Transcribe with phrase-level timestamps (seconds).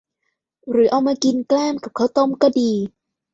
[0.71, 2.71] หรือเอามากินแกล้มกับข้าวต้มก็ดี